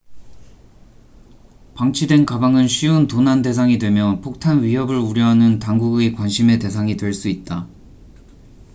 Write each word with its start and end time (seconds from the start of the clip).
방치된 1.75 2.25
가방은 2.25 2.67
쉬운 2.67 3.05
도난 3.05 3.43
대상이 3.43 3.77
되며 3.77 4.19
폭탄 4.21 4.63
위협을 4.63 4.97
우려하는 4.97 5.59
당국의 5.59 6.15
관심의 6.15 6.57
대상이 6.57 6.97
될 6.97 7.13
수 7.13 7.29
있다 7.29 7.67